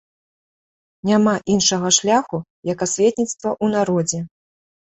[1.09, 2.37] Няма іншага шляху,
[2.73, 4.19] як асветніцтва ў народзе.